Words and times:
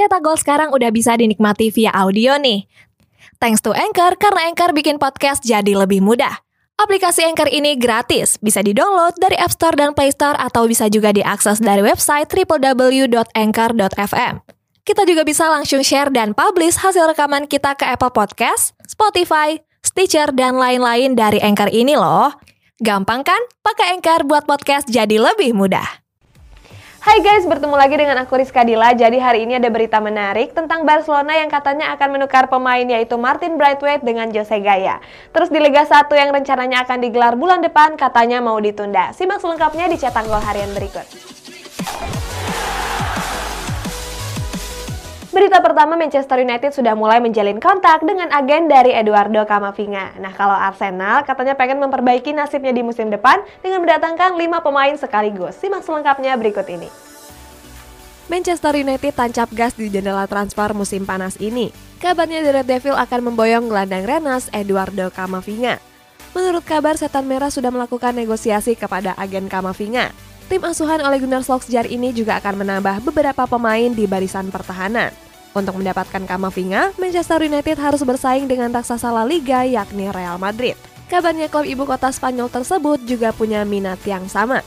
Cetak 0.00 0.24
Gol 0.24 0.40
sekarang 0.40 0.72
udah 0.72 0.88
bisa 0.88 1.12
dinikmati 1.12 1.68
via 1.68 1.92
audio 1.92 2.40
nih. 2.40 2.64
Thanks 3.36 3.60
to 3.60 3.76
Anchor, 3.76 4.16
karena 4.16 4.48
Anchor 4.48 4.72
bikin 4.72 4.96
podcast 4.96 5.44
jadi 5.44 5.76
lebih 5.76 6.00
mudah. 6.00 6.40
Aplikasi 6.80 7.28
Anchor 7.28 7.52
ini 7.52 7.76
gratis, 7.76 8.40
bisa 8.40 8.64
di-download 8.64 9.20
dari 9.20 9.36
App 9.36 9.52
Store 9.52 9.76
dan 9.76 9.92
Play 9.92 10.08
Store 10.08 10.40
atau 10.40 10.64
bisa 10.64 10.88
juga 10.88 11.12
diakses 11.12 11.60
dari 11.60 11.84
website 11.84 12.32
www.anchor.fm. 12.32 13.14
Kita 14.88 15.04
juga 15.04 15.20
bisa 15.28 15.52
langsung 15.52 15.84
share 15.84 16.08
dan 16.08 16.32
publish 16.32 16.80
hasil 16.80 17.12
rekaman 17.12 17.44
kita 17.44 17.76
ke 17.76 17.84
Apple 17.84 18.16
Podcast, 18.16 18.72
Spotify, 18.88 19.60
Stitcher, 19.84 20.32
dan 20.32 20.56
lain-lain 20.56 21.12
dari 21.12 21.44
Anchor 21.44 21.68
ini 21.68 21.92
loh. 21.92 22.32
Gampang 22.80 23.20
kan? 23.20 23.40
Pakai 23.60 24.00
Anchor 24.00 24.24
buat 24.24 24.48
podcast 24.48 24.88
jadi 24.88 25.20
lebih 25.20 25.52
mudah. 25.52 25.99
Hai 27.00 27.24
guys, 27.24 27.48
bertemu 27.48 27.80
lagi 27.80 27.96
dengan 27.96 28.20
aku 28.20 28.36
Rizka 28.36 28.60
Dila. 28.60 28.92
Jadi 28.92 29.16
hari 29.16 29.48
ini 29.48 29.56
ada 29.56 29.72
berita 29.72 30.04
menarik 30.04 30.52
tentang 30.52 30.84
Barcelona 30.84 31.32
yang 31.32 31.48
katanya 31.48 31.96
akan 31.96 32.20
menukar 32.20 32.52
pemain 32.52 32.84
yaitu 32.84 33.16
Martin 33.16 33.56
Braithwaite 33.56 34.04
dengan 34.04 34.28
Jose 34.28 34.60
Gaya. 34.60 35.00
Terus 35.32 35.48
di 35.48 35.64
Liga 35.64 35.88
1 35.88 36.12
yang 36.12 36.28
rencananya 36.28 36.84
akan 36.84 37.00
digelar 37.00 37.40
bulan 37.40 37.64
depan 37.64 37.96
katanya 37.96 38.44
mau 38.44 38.60
ditunda. 38.60 39.16
Simak 39.16 39.40
selengkapnya 39.40 39.88
di 39.88 39.96
cetak 39.96 40.28
gol 40.28 40.44
harian 40.44 40.76
berikut. 40.76 41.08
Berita 45.30 45.62
pertama, 45.62 45.94
Manchester 45.94 46.42
United 46.42 46.74
sudah 46.74 46.98
mulai 46.98 47.22
menjalin 47.22 47.62
kontak 47.62 48.02
dengan 48.02 48.34
agen 48.34 48.66
dari 48.66 48.90
Eduardo 48.90 49.46
Camavinga. 49.46 50.18
Nah, 50.18 50.34
kalau 50.34 50.58
Arsenal 50.58 51.22
katanya 51.22 51.54
pengen 51.54 51.78
memperbaiki 51.78 52.34
nasibnya 52.34 52.74
di 52.74 52.82
musim 52.82 53.14
depan 53.14 53.38
dengan 53.62 53.78
mendatangkan 53.86 54.34
5 54.34 54.66
pemain 54.66 54.90
sekaligus. 54.98 55.54
Simak 55.62 55.86
selengkapnya 55.86 56.34
berikut 56.34 56.66
ini. 56.66 56.90
Manchester 58.26 58.74
United 58.74 59.14
tancap 59.14 59.46
gas 59.54 59.78
di 59.78 59.86
jendela 59.86 60.26
transfer 60.26 60.74
musim 60.74 61.06
panas 61.06 61.38
ini. 61.38 61.70
Kabarnya 62.02 62.42
The 62.42 62.50
Red 62.50 62.66
Devil 62.66 62.98
akan 62.98 63.30
memboyong 63.30 63.70
gelandang 63.70 64.10
Rennes 64.10 64.50
Eduardo 64.50 65.14
Camavinga. 65.14 65.78
Menurut 66.34 66.66
kabar, 66.66 66.98
Setan 66.98 67.30
Merah 67.30 67.54
sudah 67.54 67.70
melakukan 67.70 68.18
negosiasi 68.18 68.74
kepada 68.74 69.14
agen 69.14 69.46
Camavinga. 69.46 70.10
Tim 70.50 70.66
asuhan 70.66 70.98
oleh 70.98 71.22
Gunnar 71.22 71.46
Solskjaer 71.46 71.86
ini 71.86 72.10
juga 72.10 72.42
akan 72.42 72.66
menambah 72.66 73.06
beberapa 73.06 73.46
pemain 73.46 73.86
di 73.94 74.02
barisan 74.10 74.50
pertahanan. 74.50 75.14
Untuk 75.54 75.78
mendapatkan 75.78 76.26
Kamavinga, 76.26 76.98
Manchester 76.98 77.46
United 77.46 77.78
harus 77.78 78.02
bersaing 78.02 78.50
dengan 78.50 78.74
raksasa 78.74 79.14
La 79.14 79.22
Liga 79.22 79.62
yakni 79.62 80.10
Real 80.10 80.42
Madrid. 80.42 80.74
Kabarnya 81.06 81.46
klub 81.46 81.70
ibu 81.70 81.86
kota 81.86 82.10
Spanyol 82.10 82.50
tersebut 82.50 82.98
juga 83.06 83.30
punya 83.30 83.62
minat 83.62 84.02
yang 84.02 84.26
sama. 84.26 84.66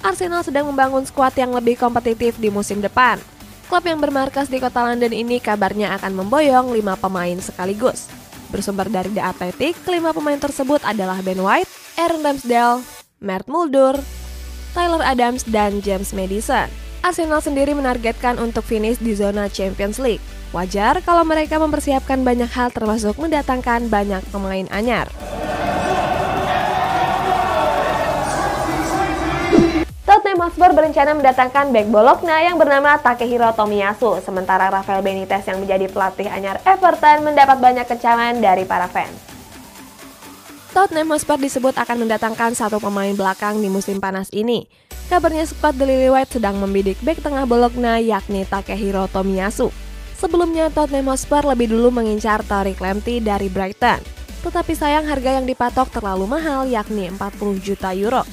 Arsenal 0.00 0.40
sedang 0.40 0.72
membangun 0.72 1.04
skuad 1.04 1.36
yang 1.36 1.52
lebih 1.52 1.76
kompetitif 1.76 2.40
di 2.40 2.48
musim 2.48 2.80
depan. 2.80 3.20
Klub 3.68 3.84
yang 3.84 4.00
bermarkas 4.00 4.48
di 4.48 4.56
kota 4.56 4.80
London 4.88 5.12
ini 5.12 5.36
kabarnya 5.36 5.92
akan 6.00 6.24
memboyong 6.24 6.72
5 6.72 6.96
pemain 6.96 7.36
sekaligus. 7.44 8.08
Bersumber 8.48 8.88
dari 8.88 9.12
The 9.12 9.20
Athletic, 9.20 9.76
kelima 9.84 10.16
pemain 10.16 10.40
tersebut 10.40 10.80
adalah 10.80 11.20
Ben 11.20 11.36
White, 11.36 11.75
Aaron 11.96 12.20
Ramsdale, 12.20 12.84
Mert 13.24 13.48
Mulder, 13.48 13.96
Tyler 14.76 15.00
Adams, 15.00 15.48
dan 15.48 15.80
James 15.80 16.12
Madison. 16.12 16.68
Arsenal 17.00 17.40
sendiri 17.40 17.72
menargetkan 17.72 18.36
untuk 18.36 18.68
finish 18.68 19.00
di 19.00 19.16
zona 19.16 19.48
Champions 19.48 19.96
League. 19.96 20.20
Wajar 20.52 21.00
kalau 21.00 21.24
mereka 21.24 21.56
mempersiapkan 21.56 22.20
banyak 22.20 22.52
hal 22.52 22.68
termasuk 22.68 23.16
mendatangkan 23.16 23.88
banyak 23.88 24.20
pemain 24.28 24.68
anyar. 24.68 25.08
Tottenham 30.04 30.44
Hotspur 30.44 30.76
berencana 30.76 31.16
mendatangkan 31.16 31.72
bek 31.72 31.88
Bologna 31.88 32.44
yang 32.44 32.60
bernama 32.60 33.00
Takehiro 33.00 33.56
Tomiyasu, 33.56 34.20
sementara 34.20 34.68
Rafael 34.68 35.00
Benitez 35.00 35.48
yang 35.48 35.64
menjadi 35.64 35.88
pelatih 35.88 36.28
anyar 36.28 36.60
Everton 36.68 37.24
mendapat 37.24 37.56
banyak 37.56 37.88
kecaman 37.88 38.44
dari 38.44 38.68
para 38.68 38.84
fans. 38.84 39.35
Tottenham 40.76 41.08
Hotspur 41.08 41.40
disebut 41.40 41.72
akan 41.72 42.04
mendatangkan 42.04 42.52
satu 42.52 42.76
pemain 42.76 43.16
belakang 43.16 43.64
di 43.64 43.72
musim 43.72 43.96
panas 43.96 44.28
ini. 44.28 44.68
Kabarnya 45.08 45.48
Lily 45.72 46.12
White 46.12 46.36
sedang 46.36 46.60
membidik 46.60 47.00
bek 47.00 47.24
tengah 47.24 47.48
Bologna 47.48 47.96
yakni 47.96 48.44
Takehiro 48.44 49.08
Tomiyasu. 49.08 49.72
Sebelumnya 50.20 50.68
Tottenham 50.68 51.08
Hotspur 51.08 51.48
lebih 51.48 51.72
dulu 51.72 51.88
mengincar 51.88 52.44
Tariq 52.44 52.76
Lamptey 52.76 53.24
dari 53.24 53.48
Brighton. 53.48 54.04
Tetapi 54.44 54.76
sayang 54.76 55.08
harga 55.08 55.40
yang 55.40 55.48
dipatok 55.48 55.88
terlalu 55.96 56.28
mahal 56.28 56.68
yakni 56.68 57.08
40 57.08 57.56
juta 57.64 57.96
euro. 57.96 58.28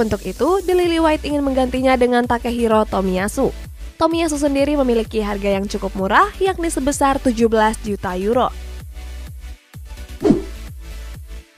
Untuk 0.00 0.24
itu, 0.24 0.64
The 0.64 0.72
Lily 0.72 1.04
White 1.04 1.28
ingin 1.28 1.44
menggantinya 1.44 2.00
dengan 2.00 2.24
Takehiro 2.24 2.88
Tomiyasu. 2.88 3.52
Tomiyasu 4.00 4.40
sendiri 4.40 4.72
memiliki 4.80 5.20
harga 5.20 5.60
yang 5.60 5.68
cukup 5.68 5.92
murah, 6.00 6.32
yakni 6.40 6.72
sebesar 6.72 7.20
17 7.20 7.44
juta 7.84 8.16
euro. 8.16 8.67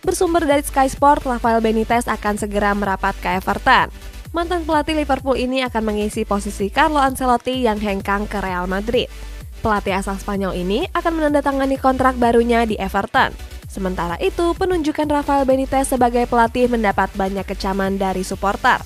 Bersumber 0.01 0.49
dari 0.49 0.65
Sky 0.65 0.89
Sport, 0.89 1.29
Rafael 1.29 1.61
Benitez 1.61 2.09
akan 2.09 2.41
segera 2.41 2.73
merapat 2.73 3.13
ke 3.21 3.37
Everton. 3.37 3.93
Mantan 4.33 4.65
pelatih 4.65 4.97
Liverpool 4.97 5.37
ini 5.37 5.61
akan 5.61 5.93
mengisi 5.93 6.25
posisi 6.25 6.73
Carlo 6.73 6.97
Ancelotti 6.97 7.61
yang 7.61 7.77
hengkang 7.77 8.25
ke 8.25 8.41
Real 8.41 8.65
Madrid. 8.65 9.13
Pelatih 9.61 10.01
asal 10.01 10.17
Spanyol 10.17 10.57
ini 10.57 10.89
akan 10.97 11.21
menandatangani 11.21 11.77
kontrak 11.77 12.17
barunya 12.17 12.65
di 12.65 12.81
Everton. 12.81 13.37
Sementara 13.69 14.17
itu, 14.25 14.57
penunjukan 14.57 15.05
Rafael 15.05 15.45
Benitez 15.45 15.93
sebagai 15.93 16.25
pelatih 16.25 16.73
mendapat 16.73 17.13
banyak 17.13 17.45
kecaman 17.45 18.01
dari 18.01 18.25
supporter. 18.25 18.81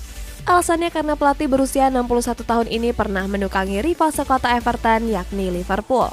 Alasannya 0.45 0.91
karena 0.91 1.15
pelatih 1.15 1.47
berusia 1.47 1.89
61 1.95 2.43
tahun 2.43 2.69
ini 2.69 2.91
pernah 2.91 3.25
menukangi 3.31 3.81
rival 3.81 4.11
sekota 4.11 4.53
Everton 4.59 5.09
yakni 5.09 5.49
Liverpool. 5.49 6.11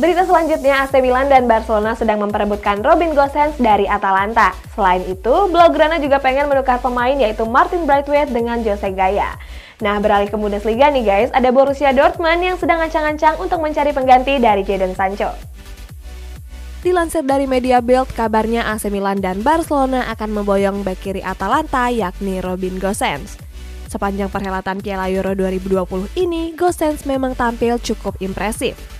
Berita 0.00 0.24
selanjutnya, 0.24 0.80
AC 0.80 0.96
Milan 1.04 1.28
dan 1.28 1.44
Barcelona 1.44 1.92
sedang 1.92 2.24
memperebutkan 2.24 2.80
Robin 2.80 3.12
Gosens 3.12 3.52
dari 3.60 3.84
Atalanta. 3.84 4.56
Selain 4.72 5.04
itu, 5.04 5.34
Blaugrana 5.52 6.00
juga 6.00 6.16
pengen 6.16 6.48
menukar 6.48 6.80
pemain 6.80 7.12
yaitu 7.12 7.44
Martin 7.44 7.84
Braithwaite 7.84 8.32
dengan 8.32 8.64
Jose 8.64 8.96
Gaya. 8.96 9.36
Nah, 9.84 10.00
beralih 10.00 10.32
ke 10.32 10.40
Bundesliga 10.40 10.88
nih 10.88 11.04
guys, 11.04 11.28
ada 11.36 11.52
Borussia 11.52 11.92
Dortmund 11.92 12.40
yang 12.40 12.56
sedang 12.56 12.80
ancang-ancang 12.80 13.44
untuk 13.44 13.60
mencari 13.60 13.92
pengganti 13.92 14.40
dari 14.40 14.64
Jadon 14.64 14.96
Sancho. 14.96 15.36
Dilansir 16.80 17.20
dari 17.20 17.44
media 17.44 17.84
Bild, 17.84 18.08
kabarnya 18.16 18.72
AC 18.72 18.88
Milan 18.88 19.20
dan 19.20 19.44
Barcelona 19.44 20.08
akan 20.16 20.32
memboyong 20.32 20.80
bek 20.80 20.96
kiri 20.96 21.20
Atalanta 21.20 21.92
yakni 21.92 22.40
Robin 22.40 22.80
Gosens. 22.80 23.36
Sepanjang 23.92 24.32
perhelatan 24.32 24.80
Piala 24.80 25.12
Euro 25.12 25.36
2020 25.36 26.16
ini, 26.16 26.56
Gosens 26.56 27.04
memang 27.04 27.36
tampil 27.36 27.76
cukup 27.76 28.16
impresif. 28.24 28.99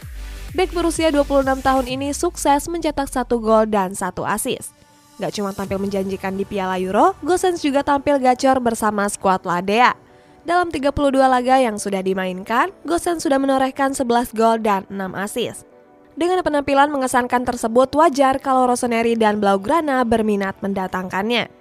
Bek 0.50 0.74
berusia 0.74 1.14
26 1.14 1.62
tahun 1.62 1.86
ini 1.86 2.10
sukses 2.10 2.66
mencetak 2.66 3.06
satu 3.06 3.38
gol 3.38 3.70
dan 3.70 3.94
satu 3.94 4.26
assist. 4.26 4.74
Gak 5.22 5.38
cuma 5.38 5.54
tampil 5.54 5.78
menjanjikan 5.78 6.34
di 6.34 6.42
Piala 6.42 6.74
Euro, 6.82 7.14
Gosens 7.22 7.62
juga 7.62 7.86
tampil 7.86 8.18
gacor 8.18 8.58
bersama 8.58 9.06
skuad 9.06 9.46
Ladea. 9.46 9.94
Dalam 10.42 10.74
32 10.74 10.90
laga 11.22 11.54
yang 11.62 11.78
sudah 11.78 12.02
dimainkan, 12.02 12.74
Gosen 12.82 13.22
sudah 13.22 13.38
menorehkan 13.38 13.94
11 13.94 14.34
gol 14.34 14.58
dan 14.58 14.90
6 14.90 15.14
assist. 15.22 15.70
Dengan 16.18 16.42
penampilan 16.42 16.90
mengesankan 16.90 17.46
tersebut, 17.46 17.94
wajar 17.94 18.42
kalau 18.42 18.66
Rossoneri 18.66 19.14
dan 19.14 19.38
Blaugrana 19.38 20.02
berminat 20.02 20.58
mendatangkannya. 20.66 21.59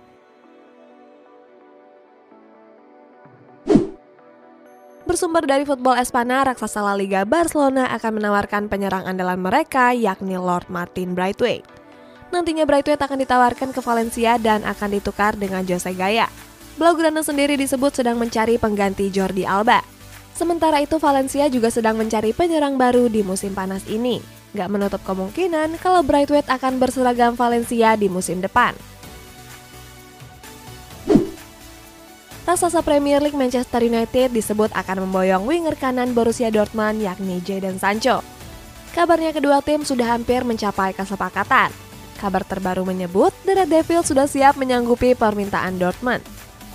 Bersumber 5.09 5.41
dari 5.41 5.65
Football 5.65 6.05
Espana, 6.05 6.45
raksasa 6.45 6.85
La 6.85 6.93
Liga 6.93 7.25
Barcelona 7.25 7.89
akan 7.97 8.21
menawarkan 8.21 8.69
penyerang 8.69 9.09
andalan 9.09 9.41
mereka 9.41 9.89
yakni 9.89 10.37
Lord 10.37 10.69
Martin 10.69 11.17
Braithwaite. 11.17 11.65
Nantinya 12.29 12.61
Braithwaite 12.69 13.01
akan 13.01 13.17
ditawarkan 13.25 13.73
ke 13.73 13.81
Valencia 13.81 14.37
dan 14.37 14.61
akan 14.61 15.01
ditukar 15.01 15.33
dengan 15.33 15.65
Jose 15.65 15.97
Gaya. 15.97 16.29
Blaugrana 16.77 17.25
sendiri 17.25 17.57
disebut 17.57 17.89
sedang 17.89 18.21
mencari 18.21 18.61
pengganti 18.61 19.09
Jordi 19.09 19.49
Alba. 19.49 19.81
Sementara 20.37 20.77
itu 20.77 21.01
Valencia 21.01 21.49
juga 21.49 21.73
sedang 21.73 21.97
mencari 21.97 22.29
penyerang 22.29 22.77
baru 22.77 23.09
di 23.09 23.25
musim 23.25 23.57
panas 23.57 23.89
ini. 23.89 24.21
Gak 24.53 24.69
menutup 24.69 25.01
kemungkinan 25.09 25.81
kalau 25.81 26.05
Braithwaite 26.05 26.53
akan 26.53 26.77
berseragam 26.77 27.33
Valencia 27.33 27.97
di 27.97 28.13
musim 28.13 28.45
depan. 28.45 28.77
Raksasa 32.49 32.81
Premier 32.81 33.21
League 33.21 33.37
Manchester 33.37 33.85
United 33.85 34.33
disebut 34.33 34.73
akan 34.73 35.05
memboyong 35.05 35.45
winger 35.45 35.77
kanan 35.77 36.17
Borussia 36.17 36.49
Dortmund 36.49 36.97
yakni 36.97 37.37
Jadon 37.45 37.77
Sancho. 37.77 38.25
Kabarnya 38.89 39.37
kedua 39.37 39.61
tim 39.61 39.85
sudah 39.85 40.17
hampir 40.17 40.41
mencapai 40.41 40.97
kesepakatan. 40.97 41.69
Kabar 42.17 42.41
terbaru 42.41 42.89
menyebut 42.89 43.29
The 43.45 43.53
Red 43.53 43.69
Devils 43.69 44.09
sudah 44.09 44.25
siap 44.25 44.57
menyanggupi 44.57 45.13
permintaan 45.13 45.77
Dortmund. 45.77 46.25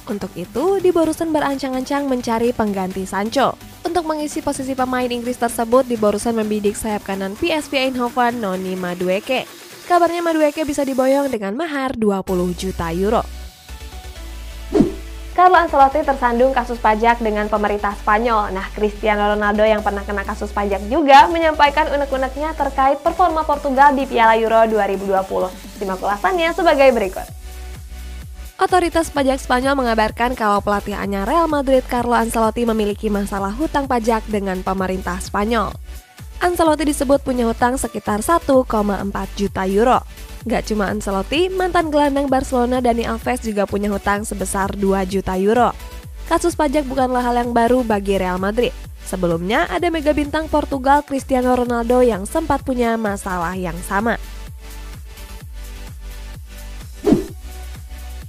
Untuk 0.06 0.30
itu, 0.38 0.78
di 0.78 0.94
Borussen 0.94 1.34
berancang-ancang 1.34 2.06
mencari 2.06 2.54
pengganti 2.54 3.02
Sancho. 3.02 3.58
Untuk 3.82 4.06
mengisi 4.06 4.46
posisi 4.46 4.78
pemain 4.78 5.10
Inggris 5.10 5.42
tersebut, 5.42 5.90
di 5.90 5.98
Borussen 5.98 6.38
membidik 6.38 6.78
sayap 6.78 7.02
kanan 7.02 7.34
PSV 7.34 7.90
Eindhoven 7.90 8.38
Noni 8.38 8.78
Madueke. 8.78 9.42
Kabarnya 9.90 10.22
Madueke 10.22 10.62
bisa 10.62 10.86
diboyong 10.86 11.34
dengan 11.34 11.58
mahar 11.58 11.98
20 11.98 12.22
juta 12.54 12.94
euro. 12.94 13.33
Carlo 15.44 15.60
Ancelotti 15.60 16.00
tersandung 16.00 16.56
kasus 16.56 16.80
pajak 16.80 17.20
dengan 17.20 17.52
pemerintah 17.52 17.92
Spanyol. 18.00 18.56
Nah, 18.56 18.64
Cristiano 18.72 19.36
Ronaldo 19.36 19.60
yang 19.60 19.84
pernah 19.84 20.00
kena 20.00 20.24
kasus 20.24 20.48
pajak 20.48 20.88
juga 20.88 21.28
menyampaikan 21.28 21.84
unek-uneknya 21.92 22.56
terkait 22.56 23.04
performa 23.04 23.44
Portugal 23.44 23.92
di 23.92 24.08
Piala 24.08 24.40
Euro 24.40 24.64
2020. 24.64 25.52
Simak 25.76 26.00
ulasannya 26.00 26.48
sebagai 26.56 26.88
berikut. 26.96 27.28
Otoritas 28.56 29.12
pajak 29.12 29.36
Spanyol 29.36 29.76
mengabarkan 29.76 30.32
kalau 30.32 30.64
pelatihannya 30.64 31.28
Real 31.28 31.44
Madrid 31.44 31.84
Carlo 31.92 32.16
Ancelotti 32.16 32.64
memiliki 32.64 33.12
masalah 33.12 33.52
hutang 33.52 33.84
pajak 33.84 34.24
dengan 34.24 34.64
pemerintah 34.64 35.20
Spanyol. 35.20 35.76
Ancelotti 36.40 36.88
disebut 36.88 37.20
punya 37.20 37.44
hutang 37.44 37.76
sekitar 37.76 38.24
1,4 38.24 38.48
juta 39.36 39.68
euro. 39.68 40.00
Gak 40.44 40.68
cuma 40.68 40.92
Ancelotti, 40.92 41.48
mantan 41.48 41.88
gelandang 41.88 42.28
Barcelona 42.28 42.84
Dani 42.84 43.08
Alves 43.08 43.40
juga 43.40 43.64
punya 43.64 43.88
hutang 43.88 44.28
sebesar 44.28 44.76
2 44.76 45.08
juta 45.08 45.40
euro. 45.40 45.72
Kasus 46.28 46.52
pajak 46.52 46.84
bukanlah 46.84 47.24
hal 47.24 47.40
yang 47.40 47.56
baru 47.56 47.80
bagi 47.80 48.20
Real 48.20 48.36
Madrid. 48.36 48.72
Sebelumnya 49.08 49.64
ada 49.72 49.88
mega 49.88 50.12
bintang 50.12 50.48
Portugal 50.52 51.00
Cristiano 51.00 51.56
Ronaldo 51.56 52.04
yang 52.04 52.28
sempat 52.28 52.60
punya 52.60 52.96
masalah 53.00 53.56
yang 53.56 53.76
sama. 53.88 54.20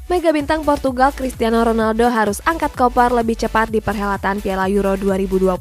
Mega 0.07 0.31
bintang 0.31 0.63
Portugal 0.63 1.11
Cristiano 1.11 1.67
Ronaldo 1.67 2.07
harus 2.07 2.39
angkat 2.47 2.71
koper 2.79 3.11
lebih 3.11 3.35
cepat 3.35 3.67
di 3.67 3.83
perhelatan 3.83 4.39
Piala 4.39 4.71
Euro 4.71 4.95
2020. 4.95 5.59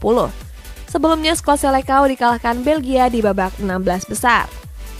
Sebelumnya 0.87 1.35
skuad 1.35 1.59
Selecao 1.59 2.07
dikalahkan 2.07 2.63
Belgia 2.63 3.11
di 3.11 3.19
babak 3.19 3.59
16 3.59 4.07
besar. 4.07 4.47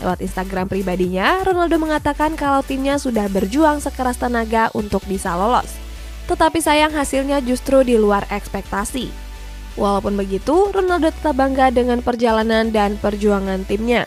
Lewat 0.05 0.21
Instagram 0.21 0.69
pribadinya, 0.69 1.41
Ronaldo 1.41 1.81
mengatakan 1.81 2.37
kalau 2.37 2.61
timnya 2.61 3.01
sudah 3.01 3.25
berjuang 3.33 3.81
sekeras 3.81 4.21
tenaga 4.21 4.69
untuk 4.77 5.01
bisa 5.09 5.33
lolos. 5.33 5.73
Tetapi 6.29 6.61
sayang 6.61 6.93
hasilnya 6.93 7.41
justru 7.41 7.81
di 7.81 7.97
luar 7.97 8.29
ekspektasi. 8.29 9.09
Walaupun 9.81 10.13
begitu, 10.21 10.69
Ronaldo 10.69 11.09
tetap 11.09 11.41
bangga 11.41 11.73
dengan 11.73 12.05
perjalanan 12.05 12.69
dan 12.69 13.01
perjuangan 13.01 13.65
timnya. 13.65 14.05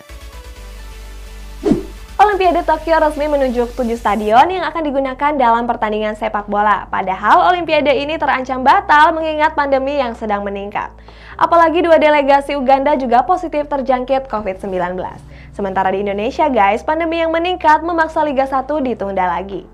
Olimpiade 2.38 2.70
Tokyo 2.70 3.02
resmi 3.02 3.26
menunjuk 3.26 3.74
tujuh 3.74 3.98
stadion 3.98 4.46
yang 4.46 4.62
akan 4.62 4.86
digunakan 4.86 5.34
dalam 5.42 5.66
pertandingan 5.66 6.14
sepak 6.14 6.46
bola. 6.46 6.86
Padahal 6.86 7.50
Olimpiade 7.50 7.90
ini 7.98 8.14
terancam 8.14 8.62
batal 8.62 9.10
mengingat 9.10 9.58
pandemi 9.58 9.98
yang 9.98 10.14
sedang 10.14 10.46
meningkat. 10.46 10.94
Apalagi 11.34 11.82
dua 11.82 11.98
delegasi 11.98 12.54
Uganda 12.54 12.94
juga 12.94 13.26
positif 13.26 13.66
terjangkit 13.66 14.30
COVID-19. 14.30 14.70
Sementara 15.50 15.90
di 15.90 16.06
Indonesia 16.06 16.46
guys, 16.46 16.86
pandemi 16.86 17.26
yang 17.26 17.34
meningkat 17.34 17.82
memaksa 17.82 18.22
Liga 18.22 18.46
1 18.46 18.70
ditunda 18.86 19.26
lagi. 19.26 19.66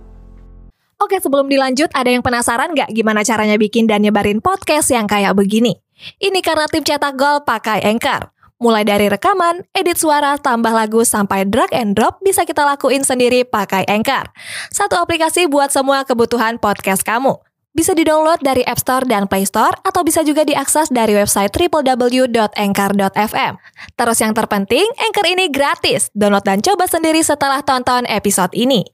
Oke 1.03 1.19
sebelum 1.19 1.51
dilanjut, 1.51 1.91
ada 1.91 2.15
yang 2.15 2.23
penasaran 2.23 2.71
nggak 2.71 2.95
gimana 2.95 3.27
caranya 3.27 3.59
bikin 3.59 3.91
dan 3.91 4.07
nyebarin 4.07 4.39
podcast 4.39 4.87
yang 4.87 5.03
kayak 5.03 5.35
begini? 5.35 5.83
Ini 6.15 6.39
karena 6.39 6.71
tim 6.71 6.87
cetak 6.87 7.19
gol 7.19 7.43
pakai 7.43 7.83
Anchor. 7.83 8.32
Mulai 8.63 8.87
dari 8.87 9.11
rekaman, 9.11 9.67
edit 9.75 9.99
suara, 9.99 10.39
tambah 10.39 10.71
lagu, 10.71 11.03
sampai 11.03 11.43
drag 11.43 11.67
and 11.75 11.99
drop 11.99 12.23
bisa 12.23 12.47
kita 12.47 12.63
lakuin 12.63 13.03
sendiri 13.03 13.43
pakai 13.43 13.83
Anchor. 13.91 14.31
Satu 14.71 14.95
aplikasi 14.95 15.51
buat 15.51 15.67
semua 15.67 16.07
kebutuhan 16.07 16.55
podcast 16.63 17.03
kamu. 17.03 17.43
Bisa 17.75 17.91
di-download 17.91 18.39
dari 18.39 18.63
App 18.63 18.79
Store 18.79 19.03
dan 19.03 19.27
Play 19.27 19.43
Store 19.43 19.75
atau 19.83 20.07
bisa 20.07 20.23
juga 20.23 20.47
diakses 20.47 20.87
dari 20.87 21.11
website 21.11 21.51
www.anchor.fm. 21.51 23.53
Terus 23.99 24.17
yang 24.23 24.31
terpenting, 24.31 24.87
Anchor 24.95 25.27
ini 25.27 25.51
gratis. 25.51 26.07
Download 26.15 26.47
dan 26.47 26.63
coba 26.63 26.87
sendiri 26.87 27.19
setelah 27.19 27.59
tonton 27.67 28.07
episode 28.07 28.55
ini. 28.55 28.87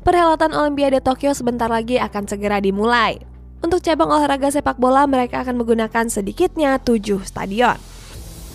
Perhelatan 0.00 0.56
Olimpiade 0.56 1.04
Tokyo 1.04 1.36
sebentar 1.36 1.68
lagi 1.68 2.00
akan 2.00 2.24
segera 2.24 2.56
dimulai. 2.64 3.20
Untuk 3.60 3.84
cabang 3.84 4.08
olahraga 4.08 4.48
sepak 4.48 4.80
bola, 4.80 5.04
mereka 5.04 5.44
akan 5.44 5.60
menggunakan 5.60 6.08
sedikitnya 6.08 6.80
7 6.80 7.20
stadion. 7.28 7.76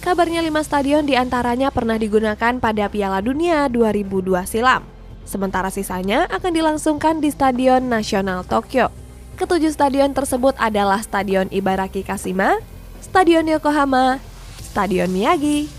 Kabarnya 0.04 0.44
5 0.44 0.68
stadion 0.68 1.08
di 1.08 1.16
antaranya 1.16 1.72
pernah 1.72 1.96
digunakan 1.96 2.60
pada 2.60 2.92
Piala 2.92 3.24
Dunia 3.24 3.72
2002 3.72 4.36
silam. 4.44 4.84
Sementara 5.24 5.72
sisanya 5.72 6.28
akan 6.28 6.52
dilangsungkan 6.52 7.24
di 7.24 7.32
Stadion 7.32 7.88
Nasional 7.88 8.44
Tokyo. 8.44 8.92
Ketujuh 9.40 9.72
stadion 9.72 10.12
tersebut 10.12 10.60
adalah 10.60 11.00
Stadion 11.00 11.48
Ibaraki 11.48 12.04
Kashima, 12.04 12.60
Stadion 13.00 13.48
Yokohama, 13.48 14.20
Stadion 14.60 15.08
Miyagi, 15.08 15.72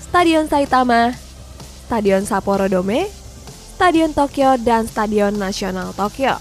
Stadion 0.00 0.48
Saitama, 0.48 1.12
Stadion 1.84 2.24
Sapporo 2.24 2.72
Dome, 2.72 3.12
Stadion 3.76 4.16
Tokyo, 4.16 4.56
dan 4.56 4.88
Stadion 4.88 5.36
Nasional 5.36 5.92
Tokyo. 5.92 6.40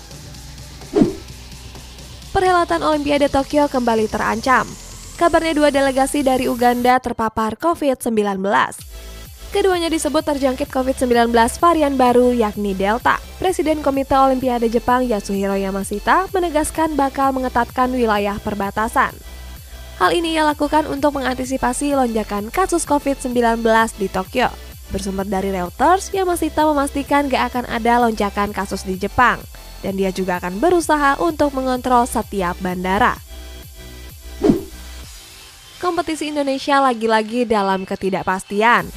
Perhelatan 2.32 2.80
Olimpiade 2.80 3.28
Tokyo 3.28 3.68
kembali 3.68 4.08
terancam. 4.08 4.85
Kabarnya 5.16 5.56
dua 5.56 5.72
delegasi 5.72 6.28
dari 6.28 6.52
Uganda 6.52 7.00
terpapar 7.00 7.56
COVID-19. 7.56 8.36
Keduanya 9.56 9.88
disebut 9.88 10.28
terjangkit 10.28 10.68
COVID-19 10.68 11.32
varian 11.64 11.96
baru 11.96 12.36
yakni 12.36 12.76
Delta. 12.76 13.24
Presiden 13.40 13.80
Komite 13.80 14.12
Olimpiade 14.12 14.68
Jepang 14.68 15.08
Yasuhiro 15.08 15.56
Yamashita 15.56 16.28
menegaskan 16.36 17.00
bakal 17.00 17.32
mengetatkan 17.32 17.96
wilayah 17.96 18.36
perbatasan. 18.44 19.16
Hal 20.04 20.12
ini 20.12 20.36
ia 20.36 20.44
lakukan 20.44 20.84
untuk 20.84 21.16
mengantisipasi 21.16 21.96
lonjakan 21.96 22.52
kasus 22.52 22.84
COVID-19 22.84 23.64
di 23.96 24.12
Tokyo. 24.12 24.52
Bersumber 24.92 25.24
dari 25.24 25.56
Reuters, 25.56 26.12
Yamashita 26.12 26.68
memastikan 26.68 27.32
gak 27.32 27.56
akan 27.56 27.72
ada 27.72 28.04
lonjakan 28.04 28.52
kasus 28.52 28.84
di 28.84 29.00
Jepang. 29.00 29.40
Dan 29.80 29.96
dia 29.96 30.12
juga 30.12 30.44
akan 30.44 30.60
berusaha 30.60 31.16
untuk 31.24 31.56
mengontrol 31.56 32.04
setiap 32.04 32.60
bandara. 32.60 33.16
Kompetisi 35.86 36.34
Indonesia 36.34 36.82
lagi-lagi 36.82 37.46
dalam 37.46 37.86
ketidakpastian. 37.86 38.90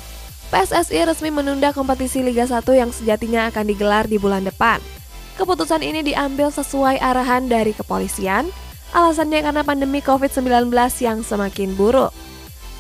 PSSI 0.49 1.05
resmi 1.05 1.29
menunda 1.29 1.69
kompetisi 1.77 2.25
Liga 2.25 2.49
1 2.49 2.65
yang 2.73 2.89
sejatinya 2.89 3.53
akan 3.53 3.69
digelar 3.69 4.09
di 4.09 4.17
bulan 4.17 4.49
depan. 4.49 4.81
Keputusan 5.37 5.85
ini 5.85 6.01
diambil 6.01 6.49
sesuai 6.49 6.97
arahan 6.97 7.45
dari 7.45 7.77
kepolisian, 7.77 8.49
alasannya 8.97 9.45
karena 9.45 9.61
pandemi 9.69 10.01
COVID-19 10.01 10.73
yang 11.05 11.21
semakin 11.21 11.77
buruk. 11.77 12.09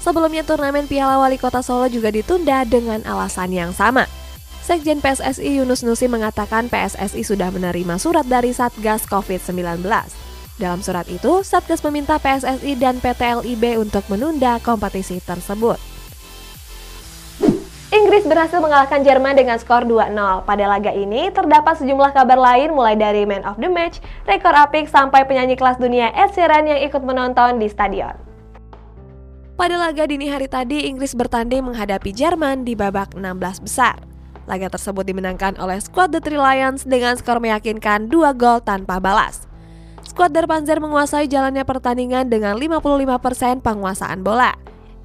Sebelumnya 0.00 0.40
turnamen 0.40 0.88
Piala 0.88 1.20
Wali 1.20 1.36
Kota 1.36 1.60
Solo 1.60 1.92
juga 1.92 2.08
ditunda 2.08 2.64
dengan 2.64 3.04
alasan 3.04 3.52
yang 3.52 3.76
sama. 3.76 4.08
Sekjen 4.64 5.04
PSSI 5.04 5.60
Yunus 5.60 5.84
Nusi 5.84 6.08
mengatakan 6.08 6.72
PSSI 6.72 7.28
sudah 7.28 7.52
menerima 7.52 8.00
surat 8.00 8.24
dari 8.24 8.56
Satgas 8.56 9.04
COVID-19. 9.04 9.84
Dalam 10.58 10.82
surat 10.82 11.06
itu, 11.06 11.46
Satgas 11.46 11.86
meminta 11.86 12.18
PSSI 12.18 12.74
dan 12.74 12.98
PT 12.98 13.46
LIB 13.46 13.78
untuk 13.78 14.02
menunda 14.10 14.58
kompetisi 14.58 15.22
tersebut. 15.22 15.78
Inggris 17.88 18.28
berhasil 18.28 18.60
mengalahkan 18.60 19.00
Jerman 19.00 19.32
dengan 19.38 19.56
skor 19.56 19.86
2-0. 19.86 20.12
Pada 20.44 20.64
laga 20.68 20.92
ini, 20.92 21.32
terdapat 21.32 21.78
sejumlah 21.80 22.12
kabar 22.12 22.36
lain 22.36 22.76
mulai 22.76 22.98
dari 22.98 23.24
man 23.24 23.40
of 23.48 23.56
the 23.56 23.70
match, 23.70 24.02
rekor 24.28 24.52
apik, 24.52 24.90
sampai 24.90 25.24
penyanyi 25.24 25.56
kelas 25.56 25.80
dunia 25.80 26.12
Ed 26.12 26.36
Sheeran 26.36 26.68
yang 26.68 26.84
ikut 26.84 27.00
menonton 27.00 27.56
di 27.56 27.70
stadion. 27.70 28.12
Pada 29.56 29.80
laga 29.80 30.04
dini 30.04 30.28
hari 30.28 30.52
tadi, 30.52 30.84
Inggris 30.84 31.16
bertanding 31.16 31.64
menghadapi 31.64 32.12
Jerman 32.12 32.68
di 32.68 32.76
babak 32.76 33.16
16 33.16 33.64
besar. 33.64 33.96
Laga 34.44 34.68
tersebut 34.68 35.08
dimenangkan 35.08 35.56
oleh 35.56 35.80
skuad 35.80 36.12
The 36.12 36.20
Three 36.20 36.40
Lions 36.40 36.84
dengan 36.84 37.16
skor 37.16 37.40
meyakinkan 37.40 38.12
2 38.12 38.36
gol 38.36 38.60
tanpa 38.60 39.00
balas. 39.00 39.47
Skuad 40.18 40.34
Der 40.34 40.50
Panzer 40.50 40.82
menguasai 40.82 41.30
jalannya 41.30 41.62
pertandingan 41.62 42.26
dengan 42.26 42.58
55% 42.58 43.62
penguasaan 43.62 44.26
bola. 44.26 44.50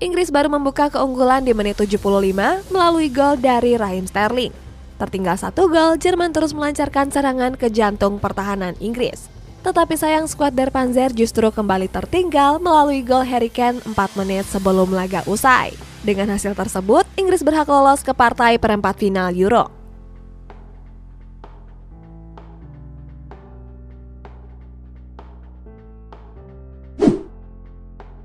Inggris 0.01 0.33
baru 0.33 0.49
membuka 0.49 0.89
keunggulan 0.89 1.45
di 1.45 1.53
menit 1.53 1.77
75 1.77 2.33
melalui 2.73 3.13
gol 3.13 3.37
dari 3.37 3.77
Raheem 3.77 4.09
Sterling. 4.09 4.49
Tertinggal 4.97 5.37
satu 5.37 5.69
gol, 5.69 6.01
Jerman 6.01 6.33
terus 6.33 6.57
melancarkan 6.57 7.13
serangan 7.13 7.53
ke 7.53 7.69
jantung 7.69 8.17
pertahanan 8.17 8.73
Inggris. 8.81 9.29
Tetapi 9.61 9.93
sayang 9.93 10.25
skuad 10.25 10.57
Der 10.57 10.73
Panzer 10.73 11.13
justru 11.13 11.45
kembali 11.53 11.93
tertinggal 11.93 12.57
melalui 12.57 13.05
gol 13.05 13.21
Harry 13.21 13.53
Kane 13.53 13.85
4 13.85 13.93
menit 14.17 14.49
sebelum 14.49 14.89
laga 14.89 15.21
usai. 15.29 15.77
Dengan 16.01 16.33
hasil 16.33 16.57
tersebut, 16.57 17.05
Inggris 17.21 17.45
berhak 17.45 17.69
lolos 17.69 18.01
ke 18.01 18.17
partai 18.17 18.57
perempat 18.57 18.97
final 18.97 19.29
Euro. 19.37 19.82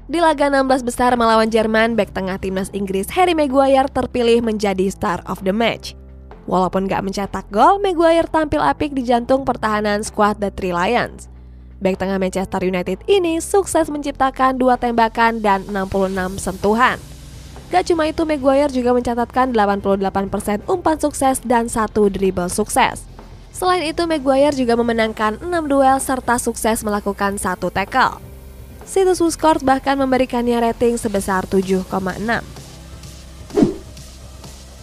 Di 0.09 0.25
laga 0.25 0.49
16 0.49 0.88
besar 0.88 1.12
melawan 1.21 1.53
Jerman, 1.53 1.93
bek 1.93 2.17
tengah 2.17 2.41
timnas 2.41 2.73
Inggris 2.73 3.12
Harry 3.12 3.37
Maguire 3.37 3.93
terpilih 3.93 4.41
menjadi 4.41 4.88
star 4.88 5.21
of 5.29 5.45
the 5.45 5.53
match. 5.53 5.93
Walaupun 6.49 6.88
gak 6.88 7.05
mencetak 7.05 7.45
gol, 7.53 7.77
Maguire 7.77 8.25
tampil 8.25 8.65
apik 8.65 8.97
di 8.97 9.05
jantung 9.05 9.45
pertahanan 9.45 10.00
skuad 10.00 10.41
The 10.41 10.49
Three 10.49 10.73
Lions. 10.73 11.29
Bek 11.85 12.00
tengah 12.00 12.17
Manchester 12.17 12.65
United 12.65 13.05
ini 13.05 13.37
sukses 13.45 13.93
menciptakan 13.93 14.57
dua 14.57 14.81
tembakan 14.81 15.45
dan 15.45 15.69
66 15.69 16.41
sentuhan. 16.41 16.97
Gak 17.69 17.93
cuma 17.93 18.09
itu, 18.09 18.25
Maguire 18.25 18.73
juga 18.73 18.97
mencatatkan 18.97 19.53
88% 19.53 20.73
umpan 20.73 20.97
sukses 20.97 21.37
dan 21.45 21.69
satu 21.69 22.09
dribble 22.09 22.49
sukses. 22.49 23.05
Selain 23.53 23.85
itu, 23.85 24.09
Maguire 24.09 24.57
juga 24.57 24.73
memenangkan 24.73 25.37
6 25.37 25.53
duel 25.69 26.00
serta 26.00 26.41
sukses 26.41 26.81
melakukan 26.81 27.37
satu 27.37 27.69
tackle. 27.69 28.27
Situs 28.88 29.21
WhoScored 29.21 29.61
bahkan 29.68 30.00
memberikannya 30.00 30.64
rating 30.64 30.97
sebesar 30.97 31.45
7,6. 31.45 31.85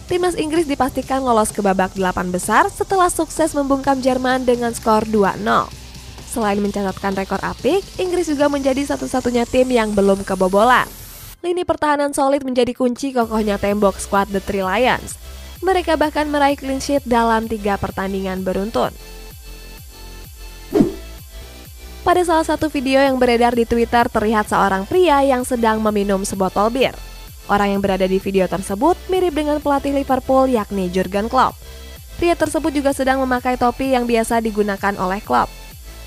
Timnas 0.06 0.38
Inggris 0.38 0.70
dipastikan 0.70 1.26
lolos 1.26 1.50
ke 1.50 1.58
babak 1.58 1.90
delapan 1.98 2.30
besar 2.30 2.70
setelah 2.70 3.10
sukses 3.10 3.50
membungkam 3.50 3.98
Jerman 3.98 4.46
dengan 4.46 4.70
skor 4.70 5.02
2-0. 5.10 5.42
Selain 6.30 6.62
mencatatkan 6.62 7.18
rekor 7.18 7.42
apik, 7.42 7.82
Inggris 7.98 8.30
juga 8.30 8.46
menjadi 8.46 8.94
satu-satunya 8.94 9.42
tim 9.42 9.66
yang 9.74 9.90
belum 9.90 10.22
kebobolan. 10.22 10.86
Lini 11.42 11.66
pertahanan 11.66 12.14
solid 12.14 12.46
menjadi 12.46 12.70
kunci 12.78 13.10
kokohnya 13.10 13.58
tembok 13.58 13.98
skuad 13.98 14.30
The 14.30 14.38
Three 14.38 14.62
Lions. 14.62 15.18
Mereka 15.66 15.98
bahkan 15.98 16.30
meraih 16.30 16.54
clean 16.54 16.78
sheet 16.78 17.02
dalam 17.02 17.50
tiga 17.50 17.74
pertandingan 17.74 18.46
beruntun. 18.46 18.94
Pada 22.06 22.22
salah 22.22 22.46
satu 22.46 22.70
video 22.70 23.02
yang 23.02 23.18
beredar 23.18 23.50
di 23.50 23.66
Twitter 23.66 24.06
terlihat 24.06 24.46
seorang 24.46 24.86
pria 24.86 25.26
yang 25.26 25.42
sedang 25.42 25.82
meminum 25.82 26.22
sebotol 26.22 26.70
bir. 26.70 26.94
Orang 27.50 27.74
yang 27.74 27.82
berada 27.82 28.06
di 28.06 28.22
video 28.22 28.46
tersebut 28.46 28.94
mirip 29.10 29.34
dengan 29.34 29.58
pelatih 29.58 29.90
Liverpool 29.90 30.46
yakni 30.46 30.86
Jurgen 30.86 31.26
Klopp. 31.26 31.58
Pria 32.14 32.38
tersebut 32.38 32.70
juga 32.70 32.94
sedang 32.94 33.18
memakai 33.26 33.58
topi 33.58 33.90
yang 33.90 34.06
biasa 34.06 34.38
digunakan 34.38 34.94
oleh 35.02 35.18
Klopp. 35.18 35.50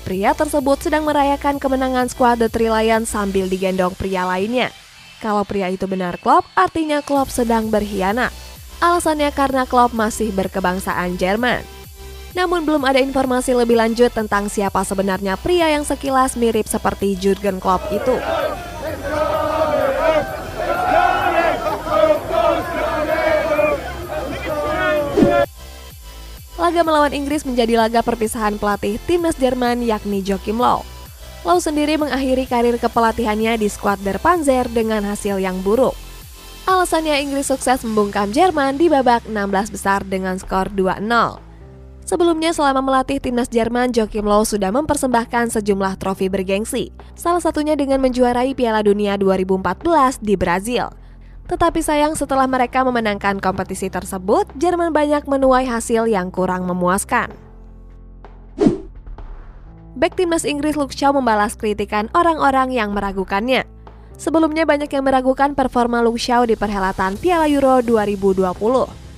Pria 0.08 0.32
tersebut 0.32 0.80
sedang 0.80 1.04
merayakan 1.04 1.60
kemenangan 1.60 2.08
skuad 2.08 2.40
The 2.40 2.48
Three 2.48 2.72
Lions 2.72 3.12
sambil 3.12 3.52
digendong 3.52 3.92
pria 3.92 4.24
lainnya. 4.24 4.72
Kalau 5.20 5.44
pria 5.44 5.68
itu 5.68 5.84
benar 5.84 6.16
Klopp, 6.16 6.48
artinya 6.56 7.04
Klopp 7.04 7.28
sedang 7.28 7.68
berkhianat. 7.68 8.32
Alasannya 8.80 9.36
karena 9.36 9.68
Klopp 9.68 9.92
masih 9.92 10.32
berkebangsaan 10.32 11.20
Jerman. 11.20 11.79
Namun 12.30 12.62
belum 12.62 12.86
ada 12.86 13.02
informasi 13.02 13.50
lebih 13.58 13.74
lanjut 13.74 14.14
tentang 14.14 14.46
siapa 14.46 14.86
sebenarnya 14.86 15.34
pria 15.34 15.66
yang 15.74 15.82
sekilas 15.82 16.38
mirip 16.38 16.70
seperti 16.70 17.18
Jurgen 17.18 17.58
Klopp 17.58 17.90
itu. 17.90 18.14
Laga 26.60 26.86
melawan 26.86 27.16
Inggris 27.16 27.42
menjadi 27.42 27.74
laga 27.74 28.04
perpisahan 28.04 28.60
pelatih 28.60 29.00
timnas 29.08 29.34
Jerman 29.40 29.82
yakni 29.82 30.22
Joachim 30.22 30.60
Low. 30.60 30.86
Low 31.42 31.58
sendiri 31.58 31.96
mengakhiri 31.96 32.44
karir 32.44 32.76
kepelatihannya 32.76 33.58
di 33.58 33.66
skuad 33.66 33.98
Der 34.04 34.20
Panzer 34.20 34.68
dengan 34.68 35.02
hasil 35.08 35.40
yang 35.40 35.58
buruk. 35.64 35.96
Alasannya 36.68 37.18
Inggris 37.26 37.48
sukses 37.48 37.82
membungkam 37.82 38.30
Jerman 38.30 38.76
di 38.76 38.86
babak 38.86 39.26
16 39.26 39.74
besar 39.74 40.04
dengan 40.06 40.36
skor 40.38 40.70
2-0. 40.70 41.49
Sebelumnya 42.10 42.50
selama 42.50 42.82
melatih 42.82 43.22
timnas 43.22 43.46
Jerman, 43.46 43.94
Joachim 43.94 44.26
Low 44.26 44.42
sudah 44.42 44.74
mempersembahkan 44.74 45.54
sejumlah 45.54 45.94
trofi 45.94 46.26
bergengsi, 46.26 46.90
salah 47.14 47.38
satunya 47.38 47.78
dengan 47.78 48.02
menjuarai 48.02 48.50
Piala 48.58 48.82
Dunia 48.82 49.14
2014 49.14 50.18
di 50.18 50.34
Brazil. 50.34 50.90
Tetapi 51.46 51.78
sayang 51.78 52.18
setelah 52.18 52.50
mereka 52.50 52.82
memenangkan 52.82 53.38
kompetisi 53.38 53.86
tersebut, 53.94 54.42
Jerman 54.58 54.90
banyak 54.90 55.22
menuai 55.30 55.70
hasil 55.70 56.10
yang 56.10 56.34
kurang 56.34 56.66
memuaskan. 56.66 57.30
Back 59.94 60.18
timnas 60.18 60.42
Inggris 60.42 60.74
Luke 60.74 60.90
Shaw 60.90 61.14
membalas 61.14 61.54
kritikan 61.54 62.10
orang-orang 62.10 62.74
yang 62.74 62.90
meragukannya. 62.90 63.62
Sebelumnya 64.18 64.66
banyak 64.66 64.90
yang 64.90 65.06
meragukan 65.06 65.54
performa 65.54 66.02
Luke 66.02 66.18
Shaw 66.18 66.42
di 66.42 66.58
perhelatan 66.58 67.14
Piala 67.22 67.46
Euro 67.46 67.78
2020. 67.86 69.09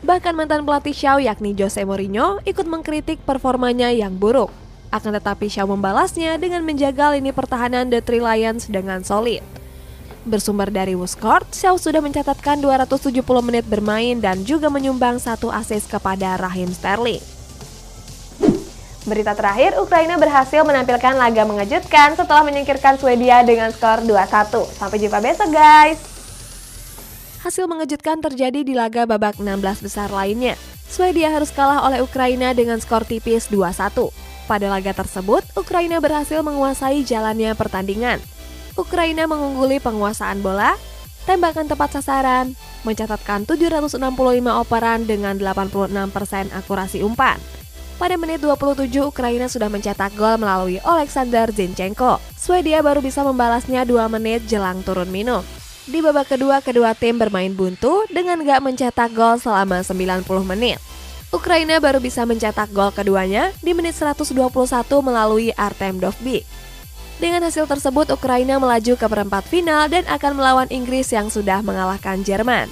Bahkan 0.00 0.32
mantan 0.32 0.64
pelatih 0.64 0.96
Shaw 0.96 1.20
yakni 1.20 1.52
Jose 1.52 1.84
Mourinho 1.84 2.40
ikut 2.48 2.64
mengkritik 2.64 3.20
performanya 3.28 3.92
yang 3.92 4.16
buruk. 4.16 4.48
Akan 4.88 5.12
tetapi 5.12 5.52
Shaw 5.52 5.68
membalasnya 5.68 6.40
dengan 6.40 6.64
menjaga 6.64 7.12
lini 7.12 7.30
pertahanan 7.30 7.92
The 7.92 8.00
Three 8.00 8.24
Lions 8.24 8.66
dengan 8.66 9.04
solid. 9.04 9.44
Bersumber 10.24 10.68
dari 10.68 10.96
Wuscourt, 10.96 11.48
Shaw 11.52 11.76
sudah 11.80 12.00
mencatatkan 12.04 12.60
270 12.60 13.24
menit 13.40 13.64
bermain 13.68 14.16
dan 14.20 14.44
juga 14.44 14.68
menyumbang 14.68 15.16
satu 15.20 15.48
assist 15.52 15.88
kepada 15.88 16.36
Raheem 16.36 16.72
Sterling. 16.72 17.20
Berita 19.08 19.32
terakhir, 19.32 19.80
Ukraina 19.80 20.20
berhasil 20.20 20.60
menampilkan 20.60 21.16
laga 21.16 21.48
mengejutkan 21.48 22.20
setelah 22.20 22.44
menyingkirkan 22.44 23.00
Swedia 23.00 23.40
dengan 23.40 23.72
skor 23.72 24.04
2-1. 24.04 24.76
Sampai 24.76 25.00
jumpa 25.00 25.24
besok 25.24 25.48
guys! 25.56 26.19
Hasil 27.40 27.64
mengejutkan 27.72 28.20
terjadi 28.20 28.60
di 28.60 28.76
laga 28.76 29.08
babak 29.08 29.40
16 29.40 29.80
besar 29.80 30.12
lainnya. 30.12 30.60
Swedia 30.84 31.32
harus 31.32 31.48
kalah 31.48 31.88
oleh 31.88 32.04
Ukraina 32.04 32.52
dengan 32.52 32.76
skor 32.76 33.08
tipis 33.08 33.48
2-1. 33.48 34.12
Pada 34.44 34.66
laga 34.68 34.92
tersebut, 34.92 35.40
Ukraina 35.56 36.04
berhasil 36.04 36.44
menguasai 36.44 37.00
jalannya 37.00 37.56
pertandingan. 37.56 38.20
Ukraina 38.76 39.24
mengungguli 39.24 39.80
penguasaan 39.80 40.44
bola, 40.44 40.76
tembakan 41.24 41.64
tepat 41.64 41.96
sasaran, 41.96 42.52
mencatatkan 42.84 43.48
765 43.48 43.96
operan 44.60 45.08
dengan 45.08 45.40
86% 45.40 46.52
akurasi 46.52 47.00
umpan. 47.00 47.40
Pada 47.96 48.20
menit 48.20 48.44
27, 48.44 48.84
Ukraina 49.00 49.48
sudah 49.48 49.72
mencetak 49.72 50.12
gol 50.12 50.36
melalui 50.36 50.76
Alexander 50.84 51.48
Zinchenko. 51.48 52.20
Swedia 52.36 52.84
baru 52.84 53.00
bisa 53.00 53.24
membalasnya 53.24 53.88
2 53.88 54.12
menit 54.12 54.44
jelang 54.44 54.84
turun 54.84 55.08
minum. 55.08 55.40
Di 55.90 55.98
babak 55.98 56.30
kedua, 56.30 56.62
kedua 56.62 56.94
tim 56.94 57.18
bermain 57.18 57.50
buntu 57.50 58.06
dengan 58.14 58.38
gak 58.46 58.62
mencetak 58.62 59.10
gol 59.10 59.42
selama 59.42 59.82
90 59.82 60.22
menit. 60.46 60.78
Ukraina 61.34 61.82
baru 61.82 61.98
bisa 61.98 62.22
mencetak 62.22 62.70
gol 62.70 62.94
keduanya 62.94 63.50
di 63.58 63.74
menit 63.74 63.98
121 63.98 64.38
melalui 65.02 65.50
Artem 65.58 65.98
Dovbyk. 65.98 66.46
Dengan 67.18 67.42
hasil 67.42 67.66
tersebut, 67.66 68.06
Ukraina 68.14 68.62
melaju 68.62 68.94
ke 68.94 69.06
perempat 69.10 69.50
final 69.50 69.90
dan 69.90 70.06
akan 70.06 70.38
melawan 70.38 70.70
Inggris 70.70 71.10
yang 71.10 71.26
sudah 71.26 71.58
mengalahkan 71.58 72.22
Jerman. 72.22 72.70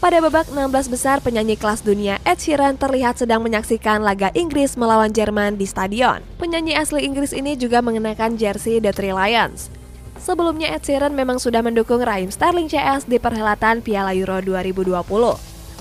Pada 0.00 0.16
babak 0.16 0.48
16 0.48 0.88
besar, 0.88 1.20
penyanyi 1.20 1.60
kelas 1.60 1.84
dunia 1.84 2.16
Ed 2.24 2.40
Sheeran 2.40 2.80
terlihat 2.80 3.20
sedang 3.20 3.44
menyaksikan 3.44 4.00
laga 4.00 4.32
Inggris 4.32 4.80
melawan 4.80 5.12
Jerman 5.12 5.60
di 5.60 5.68
stadion. 5.68 6.24
Penyanyi 6.40 6.72
asli 6.72 7.04
Inggris 7.04 7.36
ini 7.36 7.52
juga 7.52 7.84
mengenakan 7.84 8.40
jersey 8.40 8.80
The 8.80 8.96
Three 8.96 9.12
Lions. 9.12 9.68
Sebelumnya 10.16 10.72
Ed 10.72 10.88
Sheeran 10.88 11.12
memang 11.12 11.36
sudah 11.36 11.60
mendukung 11.60 12.00
Raheem 12.00 12.32
Sterling 12.32 12.72
CS 12.72 13.04
di 13.12 13.20
perhelatan 13.20 13.84
Piala 13.84 14.16
Euro 14.16 14.40
2020. 14.40 15.04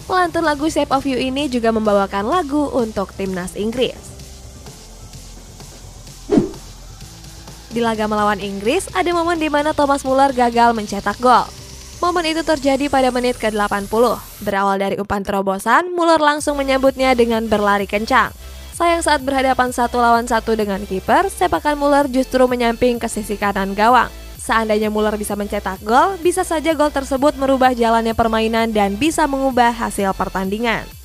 Pelantun 0.03 0.43
lagu 0.43 0.67
Shape 0.67 0.91
of 0.91 1.07
You 1.07 1.15
ini 1.15 1.47
juga 1.47 1.71
membawakan 1.71 2.27
lagu 2.27 2.67
untuk 2.75 3.15
timnas 3.15 3.55
Inggris. 3.55 3.95
Di 7.71 7.79
laga 7.79 8.03
melawan 8.11 8.43
Inggris, 8.43 8.91
ada 8.91 9.15
momen 9.15 9.39
di 9.39 9.47
mana 9.47 9.71
Thomas 9.71 10.03
Muller 10.03 10.35
gagal 10.35 10.75
mencetak 10.75 11.15
gol. 11.23 11.58
Momen 11.99 12.31
itu 12.31 12.47
terjadi 12.47 12.87
pada 12.87 13.11
menit 13.11 13.35
ke-80. 13.43 13.91
Berawal 14.47 14.79
dari 14.79 14.95
umpan 14.95 15.19
terobosan, 15.19 15.91
Muller 15.91 16.23
langsung 16.23 16.55
menyambutnya 16.55 17.11
dengan 17.11 17.43
berlari 17.51 17.91
kencang. 17.91 18.31
Sayang 18.71 19.03
saat 19.03 19.19
berhadapan 19.19 19.75
satu 19.75 19.99
lawan 19.99 20.23
satu 20.23 20.55
dengan 20.55 20.79
kiper, 20.87 21.27
sepakan 21.27 21.75
Muller 21.75 22.07
justru 22.07 22.39
menyamping 22.47 23.03
ke 23.03 23.11
sisi 23.11 23.35
kanan 23.35 23.75
gawang. 23.75 24.07
Seandainya 24.39 24.87
Muller 24.87 25.19
bisa 25.19 25.35
mencetak 25.35 25.83
gol, 25.83 26.15
bisa 26.23 26.47
saja 26.47 26.71
gol 26.71 26.87
tersebut 26.87 27.35
merubah 27.35 27.75
jalannya 27.75 28.15
permainan 28.15 28.71
dan 28.71 28.95
bisa 28.95 29.27
mengubah 29.27 29.75
hasil 29.75 30.15
pertandingan. 30.15 30.98